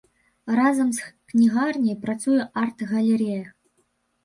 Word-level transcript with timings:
Разам 0.59 0.89
з 0.99 1.09
кнігарняй 1.33 1.99
працуе 2.07 2.41
арт-галерэя. 2.65 3.39